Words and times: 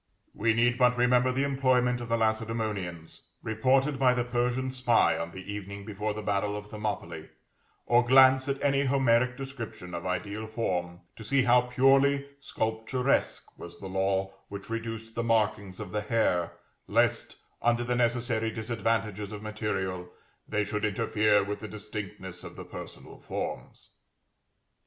We 0.33 0.55
need 0.55 0.79
but 0.79 0.97
remember 0.97 1.31
the 1.31 1.43
employment 1.43 2.01
of 2.01 2.09
the 2.09 2.17
Lacedæmonians, 2.17 3.21
reported 3.43 3.99
by 3.99 4.15
the 4.15 4.23
Persian 4.23 4.71
spy 4.71 5.15
on 5.15 5.29
the 5.29 5.53
evening 5.53 5.85
before 5.85 6.15
the 6.15 6.23
battle 6.23 6.57
of 6.57 6.65
Thermopylæ, 6.65 7.29
or 7.85 8.03
glance 8.03 8.49
at 8.49 8.59
any 8.63 8.85
Homeric 8.85 9.37
description 9.37 9.93
of 9.93 10.07
ideal 10.07 10.47
form, 10.47 11.01
to 11.17 11.23
see 11.23 11.43
how 11.43 11.61
purely 11.61 12.25
sculpturesque 12.39 13.55
was 13.59 13.77
the 13.79 13.85
law 13.85 14.33
which 14.49 14.71
reduced 14.71 15.13
the 15.13 15.21
markings 15.23 15.79
of 15.79 15.91
the 15.91 16.01
hair, 16.01 16.53
lest, 16.87 17.37
under 17.61 17.83
the 17.83 17.93
necessary 17.95 18.49
disadvantages 18.49 19.31
of 19.31 19.43
material, 19.43 20.09
they 20.49 20.63
should 20.63 20.83
interfere 20.83 21.43
with 21.43 21.59
the 21.59 21.67
distinctness 21.67 22.43
of 22.43 22.55
the 22.55 22.65
personal 22.65 23.19
forms. 23.19 23.91